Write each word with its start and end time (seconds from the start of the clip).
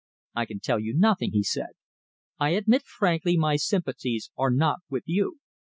"I 0.33 0.47
can 0.47 0.59
tell 0.59 0.79
you 0.79 0.95
nothing," 0.97 1.29
he 1.31 1.43
said. 1.43 1.73
"I 2.39 2.55
admit 2.57 2.81
frankly 2.81 3.37
my 3.37 3.55
sympathies 3.57 4.31
are 4.35 4.49
not 4.49 4.79
with 4.89 5.03
you. 5.05 5.37